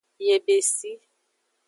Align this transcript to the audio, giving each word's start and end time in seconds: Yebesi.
Yebesi. 0.27 0.91